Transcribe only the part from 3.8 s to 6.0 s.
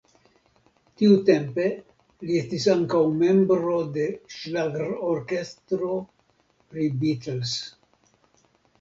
de ŝlagrorkestro